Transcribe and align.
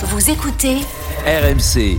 Vous 0.00 0.30
écoutez 0.30 0.76
RMC. 1.26 1.98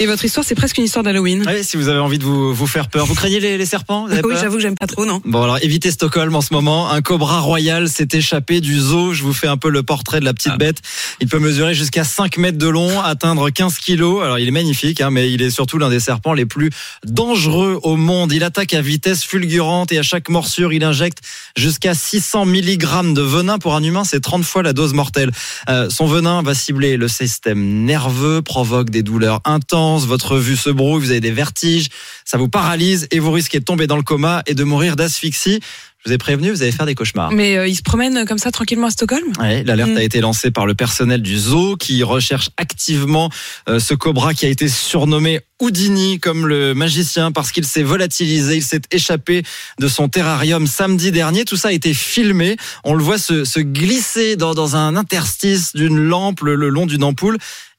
Et 0.00 0.06
votre 0.06 0.24
histoire, 0.24 0.46
c'est 0.46 0.54
presque 0.54 0.78
une 0.78 0.84
histoire 0.84 1.02
d'Halloween. 1.02 1.44
Oui, 1.44 1.64
si 1.64 1.76
vous 1.76 1.88
avez 1.88 1.98
envie 1.98 2.18
de 2.18 2.24
vous, 2.24 2.54
vous 2.54 2.66
faire 2.68 2.88
peur. 2.88 3.04
Vous 3.04 3.16
craignez 3.16 3.40
les, 3.40 3.58
les 3.58 3.66
serpents 3.66 4.06
Vous 4.06 4.12
avez 4.12 4.22
Oui, 4.24 4.34
j'avoue 4.40 4.56
que 4.56 4.62
j'aime 4.62 4.76
pas 4.76 4.86
trop, 4.86 5.04
non. 5.04 5.20
Bon 5.24 5.42
alors 5.42 5.58
évitez 5.60 5.90
Stockholm 5.90 6.36
en 6.36 6.40
ce 6.40 6.54
moment. 6.54 6.88
Un 6.88 7.02
cobra 7.02 7.40
royal 7.40 7.88
s'est 7.88 8.06
échappé 8.12 8.60
du 8.60 8.78
zoo. 8.78 9.12
Je 9.12 9.24
vous 9.24 9.32
fais 9.32 9.48
un 9.48 9.56
peu 9.56 9.70
le 9.70 9.82
portrait 9.82 10.20
de 10.20 10.24
la 10.24 10.34
petite 10.34 10.56
bête. 10.56 10.82
Il 11.20 11.26
peut 11.26 11.40
mesurer 11.40 11.74
jusqu'à 11.74 12.04
5 12.04 12.36
mètres 12.38 12.58
de 12.58 12.68
long, 12.68 13.00
atteindre 13.00 13.50
15 13.50 13.78
kilos. 13.78 14.22
Alors 14.22 14.38
il 14.38 14.46
est 14.46 14.52
magnifique, 14.52 15.00
hein, 15.00 15.10
mais 15.10 15.32
il 15.32 15.42
est 15.42 15.50
surtout 15.50 15.78
l'un 15.78 15.90
des 15.90 16.00
serpents 16.00 16.32
les 16.32 16.46
plus 16.46 16.70
dangereux 17.04 17.80
au 17.82 17.96
monde. 17.96 18.32
Il 18.32 18.44
attaque 18.44 18.74
à 18.74 18.80
vitesse 18.80 19.24
fulgurante 19.24 19.90
et 19.90 19.98
à 19.98 20.04
chaque 20.04 20.28
morsure, 20.28 20.72
il 20.72 20.84
injecte 20.84 21.18
jusqu'à 21.56 21.94
600 21.94 22.46
mg 22.46 23.14
de 23.14 23.22
venin. 23.22 23.58
Pour 23.58 23.74
un 23.74 23.82
humain, 23.82 24.04
c'est 24.04 24.20
30 24.20 24.44
fois 24.44 24.62
la 24.62 24.72
dose 24.72 24.94
mortelle. 24.94 25.32
Euh, 25.68 25.90
son 25.90 26.06
venin 26.06 26.40
va 26.42 26.54
cibler 26.54 26.96
le 26.96 27.08
système 27.08 27.84
nerveux, 27.84 28.42
provoque 28.42 28.90
des 28.90 29.02
douleurs 29.02 29.40
intenses. 29.44 29.87
Votre 29.96 30.36
vue 30.38 30.56
se 30.56 30.70
brouille, 30.70 31.00
vous 31.00 31.10
avez 31.10 31.20
des 31.20 31.30
vertiges, 31.32 31.86
ça 32.24 32.36
vous 32.38 32.48
paralyse 32.48 33.06
et 33.10 33.18
vous 33.18 33.32
risquez 33.32 33.60
de 33.60 33.64
tomber 33.64 33.86
dans 33.86 33.96
le 33.96 34.02
coma 34.02 34.42
et 34.46 34.54
de 34.54 34.64
mourir 34.64 34.96
d'asphyxie. 34.96 35.60
Je 36.04 36.10
vous 36.10 36.14
ai 36.14 36.18
prévenu, 36.18 36.50
vous 36.50 36.62
allez 36.62 36.70
faire 36.70 36.86
des 36.86 36.94
cauchemars. 36.94 37.32
Mais 37.32 37.56
euh, 37.56 37.66
il 37.66 37.74
se 37.74 37.82
promène 37.82 38.24
comme 38.24 38.38
ça 38.38 38.52
tranquillement 38.52 38.86
à 38.86 38.90
Stockholm? 38.90 39.24
Ouais, 39.40 39.64
L'alerte 39.64 39.90
Mm. 39.90 39.96
a 39.96 40.02
été 40.04 40.20
lancée 40.20 40.52
par 40.52 40.64
le 40.64 40.74
personnel 40.74 41.20
du 41.22 41.36
zoo 41.36 41.76
qui 41.76 42.04
recherche 42.04 42.50
activement 42.56 43.30
euh, 43.68 43.80
ce 43.80 43.94
cobra 43.94 44.32
qui 44.32 44.46
a 44.46 44.48
été 44.48 44.68
surnommé 44.68 45.40
Houdini 45.60 46.20
comme 46.20 46.46
le 46.46 46.72
magicien 46.72 47.32
parce 47.32 47.50
qu'il 47.50 47.66
s'est 47.66 47.82
volatilisé, 47.82 48.56
il 48.56 48.62
s'est 48.62 48.80
échappé 48.92 49.42
de 49.80 49.88
son 49.88 50.08
terrarium 50.08 50.68
samedi 50.68 51.10
dernier. 51.10 51.44
Tout 51.44 51.56
ça 51.56 51.68
a 51.68 51.72
été 51.72 51.92
filmé. 51.92 52.56
On 52.84 52.94
le 52.94 53.02
voit 53.02 53.18
se, 53.18 53.44
se 53.44 53.58
glisser 53.58 54.36
dans, 54.36 54.54
dans 54.54 54.76
un 54.76 54.94
interstice 54.94 55.72
d'une 55.74 55.98
lampe 55.98 56.42
le, 56.42 56.54
le 56.54 56.68
long 56.68 56.86
d'une 56.86 57.02
ampoule. 57.02 57.38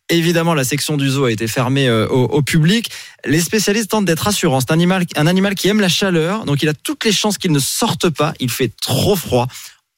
Évidemment, 0.10 0.56
la 0.56 0.64
section 0.64 0.98
du 0.98 1.08
zoo 1.08 1.26
a 1.26 1.32
été 1.32 1.48
fermée 1.48 1.88
euh, 1.88 2.08
au, 2.08 2.42
public. 2.42 2.90
Les 3.26 3.42
spécialistes 3.42 3.92
tentent 3.92 4.06
d'être 4.06 4.22
rassurants. 4.22 4.60
C'est 4.60 4.72
un 4.72 4.74
animal, 4.74 5.06
un 5.16 5.28
animal 5.28 5.54
qui 5.54 5.68
aime 5.68 5.80
la 5.80 5.90
chaleur, 5.90 6.46
donc 6.46 6.64
il 6.64 6.70
a 6.70 6.74
toutes 6.74 7.06
les 7.06 7.12
chances 7.12 7.38
qu'il 7.38 7.52
ne 7.52 7.60
sorte 7.60 8.10
pas. 8.10 8.34
Il 8.40 8.50
fait 8.50 8.72
trop 8.82 9.16
froid. 9.16 9.48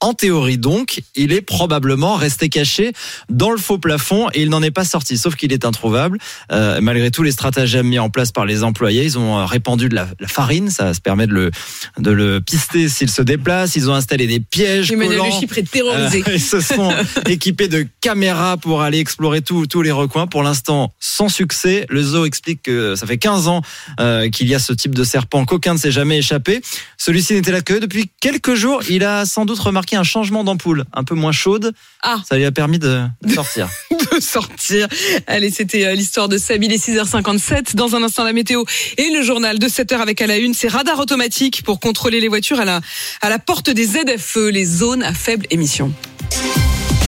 En 0.02 0.14
théorie 0.14 0.58
donc, 0.58 1.02
il 1.16 1.32
est 1.32 1.42
probablement 1.42 2.16
resté 2.16 2.50
caché 2.50 2.92
dans 3.30 3.52
le 3.52 3.58
faux 3.58 3.78
plafond 3.78 4.30
et 4.34 4.42
il 4.42 4.50
n'en 4.50 4.64
est 4.64 4.72
pas 4.72 4.84
sorti, 4.84 5.16
sauf 5.16 5.36
qu'il 5.36 5.54
est 5.54 5.64
introuvable. 5.64 6.18
Euh, 6.52 6.80
malgré 6.82 7.12
tous 7.12 7.22
les 7.22 7.32
stratagèmes 7.32 7.88
mis 7.88 8.00
en 8.00 8.10
place 8.10 8.32
par 8.32 8.46
les 8.46 8.64
employés, 8.64 9.04
ils 9.04 9.20
ont 9.20 9.46
répandu 9.46 9.90
de 9.90 9.96
la, 9.96 10.08
la 10.20 10.28
farine, 10.28 10.72
ça 10.72 10.96
se 10.96 11.02
permet 11.02 11.28
de 11.28 11.34
le, 11.34 11.52
de 12.00 12.10
le 12.10 12.42
pister 12.42 12.90
s'il 12.90 13.10
se 13.12 13.22
déplace. 13.22 13.76
Ils 13.76 13.92
ont 13.92 13.94
installé 13.94 14.26
des 14.26 14.40
pièges 14.40 14.90
collants. 14.90 15.26
Le 15.26 15.40
Chypre 15.40 15.60
est 15.60 15.70
terrorisé. 15.70 16.24
Euh, 16.28 16.32
ils 16.34 16.42
se 16.42 16.60
sont 16.60 16.92
équipés 17.28 17.68
de 17.68 17.86
caméras 18.02 18.58
pour 18.58 18.82
aller 18.82 18.98
explorer 18.98 19.42
tous 19.42 19.68
tous 19.68 19.84
les 19.84 19.92
recoins. 19.92 20.26
Pour 20.26 20.42
l'instant, 20.42 20.92
sans 21.00 21.30
succès. 21.30 21.86
Le 21.90 22.02
zoo 22.02 22.26
explique 22.26 22.64
que 22.64 22.96
ça 22.96 23.06
fait 23.06 23.20
15 23.20 23.48
ans 23.48 23.62
euh, 24.00 24.30
qu'il 24.30 24.48
y 24.48 24.56
a 24.56 24.60
ce 24.60 24.74
type 24.74 24.96
de 24.96 25.04
serpent 25.04 25.46
qu'aucun 25.46 25.74
ne 25.74 25.80
s'est 25.80 25.92
jamais 25.92 26.18
échappé. 26.18 26.62
Celui-ci 26.98 27.34
n'était 27.34 27.52
là 27.52 27.62
que 27.62 27.76
depuis 27.76 28.10
quelques 28.20 28.56
jours. 28.56 28.82
Il 28.90 29.04
a 29.04 29.26
sans 29.26 29.46
doute 29.46 29.60
remarqué 29.60 29.91
un 29.96 30.04
changement 30.04 30.44
d'ampoule, 30.44 30.86
un 30.94 31.04
peu 31.04 31.16
moins 31.16 31.32
chaude. 31.32 31.74
Ah. 32.02 32.18
Ça 32.28 32.38
lui 32.38 32.46
a 32.46 32.52
permis 32.52 32.80
de 32.80 33.02
sortir. 33.34 33.70
de 33.92 34.20
sortir. 34.20 34.88
Allez, 35.28 35.52
c'était 35.52 35.86
euh, 35.86 35.94
l'histoire 35.94 36.30
de 36.30 36.38
Samy, 36.38 36.68
les 36.68 36.78
6h57. 36.78 37.76
Dans 37.76 37.96
un 37.96 38.04
instant, 38.04 38.24
la 38.24 38.34
météo 38.34 38.64
et 38.98 39.10
le 39.10 39.22
journal 39.22 39.60
de 39.60 39.68
7h 39.68 39.96
avec 39.96 40.22
à 40.22 40.28
la 40.28 40.38
une, 40.38 40.54
c'est 40.54 40.68
radar 40.68 41.00
automatique 41.00 41.64
pour 41.64 41.80
contrôler 41.80 42.20
les 42.20 42.28
voitures 42.28 42.60
à 42.60 42.66
la, 42.66 42.82
à 43.22 43.30
la 43.30 43.40
porte 43.40 43.70
des 43.70 43.86
ZFE, 43.86 44.50
les 44.52 44.66
zones 44.66 45.04
à 45.04 45.14
faible 45.14 45.46
émission. 45.50 45.94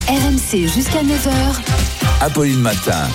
RMC 0.08 0.68
jusqu'à 0.68 1.02
9h. 1.02 1.30
Apolline 2.20 2.60
Matin. 2.60 3.08